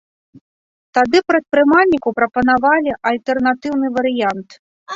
Тады 0.97 1.17
прадпрымальніку 1.31 2.15
прапанавалі 2.21 2.97
альтэрнатыўны 3.13 3.95
варыянт. 4.03 4.61